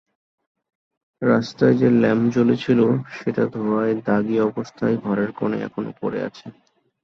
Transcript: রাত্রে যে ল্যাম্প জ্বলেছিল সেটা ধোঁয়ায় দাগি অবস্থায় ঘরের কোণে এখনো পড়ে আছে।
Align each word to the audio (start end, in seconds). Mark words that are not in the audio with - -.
রাত্রে 1.21 1.67
যে 1.79 1.87
ল্যাম্প 2.01 2.25
জ্বলেছিল 2.35 2.79
সেটা 3.17 3.43
ধোঁয়ায় 3.53 3.95
দাগি 4.07 4.37
অবস্থায় 4.49 4.95
ঘরের 5.05 5.29
কোণে 5.37 5.57
এখনো 5.67 5.91
পড়ে 6.01 6.19
আছে। 6.27 6.45